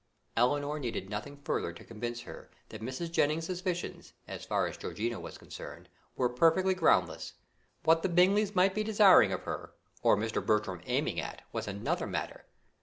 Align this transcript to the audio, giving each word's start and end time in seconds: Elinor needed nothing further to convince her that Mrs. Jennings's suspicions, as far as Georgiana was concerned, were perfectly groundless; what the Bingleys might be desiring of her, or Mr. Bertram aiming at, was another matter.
Elinor 0.35 0.79
needed 0.79 1.11
nothing 1.11 1.37
further 1.43 1.71
to 1.71 1.83
convince 1.83 2.21
her 2.21 2.49
that 2.69 2.81
Mrs. 2.81 3.11
Jennings's 3.11 3.45
suspicions, 3.57 4.13
as 4.27 4.43
far 4.43 4.65
as 4.65 4.75
Georgiana 4.75 5.19
was 5.19 5.37
concerned, 5.37 5.89
were 6.15 6.27
perfectly 6.27 6.73
groundless; 6.73 7.33
what 7.83 8.01
the 8.01 8.09
Bingleys 8.09 8.55
might 8.55 8.73
be 8.73 8.83
desiring 8.83 9.31
of 9.31 9.43
her, 9.43 9.73
or 10.01 10.17
Mr. 10.17 10.43
Bertram 10.43 10.81
aiming 10.87 11.19
at, 11.21 11.43
was 11.51 11.67
another 11.67 12.07
matter. 12.07 12.45